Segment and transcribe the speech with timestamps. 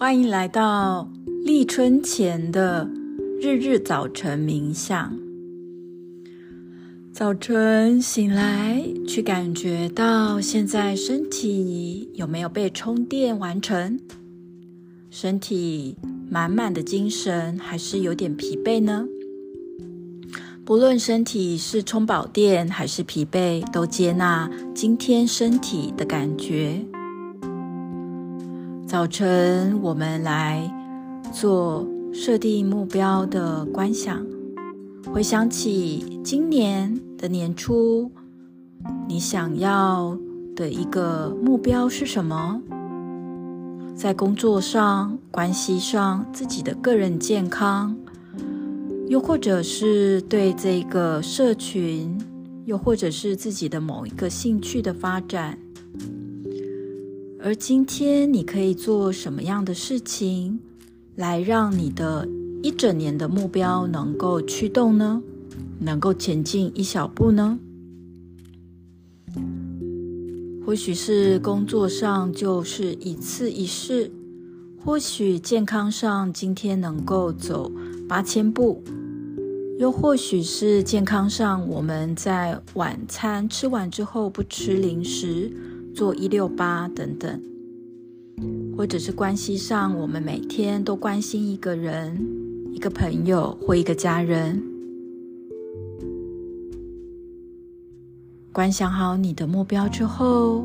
[0.00, 1.12] 欢迎来到
[1.44, 2.88] 立春前的
[3.38, 5.14] 日日早晨冥想。
[7.12, 14.00] 早晨醒来，去感觉到现在身体有没有被充电完成？
[15.10, 15.98] 身体
[16.30, 19.06] 满满的精神，还是有点疲惫呢？
[20.64, 26.86] 不论身体是充饱电还是疲惫，都接纳今天身体的感觉。
[28.90, 30.68] 早晨，我们来
[31.32, 34.26] 做设定目标的观想。
[35.12, 38.10] 回想起今年的年初，
[39.06, 40.18] 你想要
[40.56, 42.60] 的一个目标是什么？
[43.94, 47.96] 在工作上、关系上、自己的个人健康，
[49.06, 52.20] 又或者是对这个社群，
[52.64, 55.56] 又或者是自己的某一个兴趣的发展。
[57.42, 60.60] 而今天你可以做什么样的事情，
[61.16, 62.28] 来让你的
[62.62, 65.22] 一整年的目标能够驱动呢？
[65.78, 67.58] 能够前进一小步呢？
[70.66, 74.10] 或许是工作上就是一次一试，
[74.84, 77.72] 或许健康上今天能够走
[78.06, 78.84] 八千步，
[79.78, 85.50] 又或许是健康上我们在晚餐吃完之后不吃零食。
[85.94, 87.40] 做一六八等等，
[88.76, 92.18] 或者是关系上，我们每天都关心一个人、
[92.72, 94.62] 一个朋友或一个家人。
[98.52, 100.64] 观想好你的目标之后，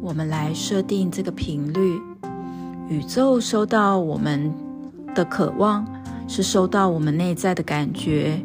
[0.00, 2.00] 我们来设定这个频率。
[2.88, 4.52] 宇宙收到我们
[5.14, 5.86] 的渴望，
[6.28, 8.42] 是收到我们内在的感觉，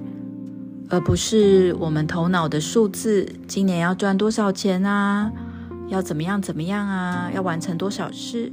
[0.90, 3.28] 而不是我们头脑的数字。
[3.48, 5.32] 今年要赚多少钱啊？
[5.88, 6.42] 要怎么样？
[6.42, 7.32] 怎么样啊？
[7.34, 8.52] 要完成多少事？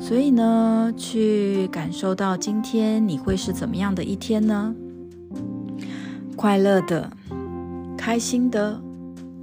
[0.00, 4.74] 所以呢，去感受到今天你会是怎么样的一天呢？
[6.36, 7.10] 快乐的、
[7.96, 8.80] 开心的、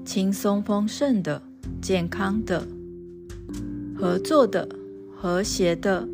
[0.06, 1.42] 轻松丰盛的、
[1.82, 2.66] 健康的、
[3.96, 4.68] 合作的、
[5.16, 6.08] 和谐的、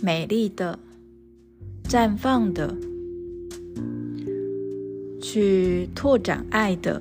[0.00, 0.78] 美丽的、
[1.84, 2.74] 绽放的，
[5.22, 7.00] 去拓展爱的。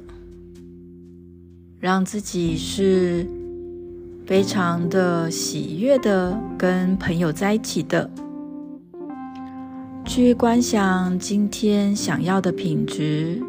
[1.83, 3.27] 让自己是
[4.25, 8.09] 非常的喜悦的，跟朋友在一起的，
[10.05, 13.41] 去观想今天想要的品质，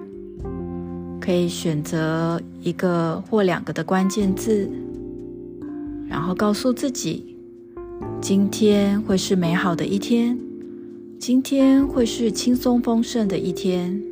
[1.21, 4.69] 可以选择一个或两个的关键字，
[6.09, 7.37] 然后告诉自己，
[8.21, 10.37] 今天会是美好的一天，
[11.21, 14.03] 今天会是轻松丰盛的一天。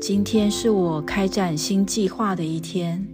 [0.00, 3.06] 今天是我开展新计划的一天，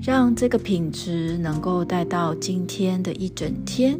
[0.00, 3.98] 让这个品质能够带到今天的一整天。